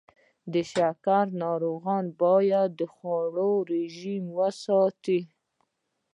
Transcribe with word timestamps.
د 0.53 0.55
شکر 0.73 1.25
ناروغان 1.43 2.05
باید 2.21 2.69
د 2.79 2.81
خوړو 2.93 3.51
رژیم 3.73 4.23
وساتي. 4.39 5.19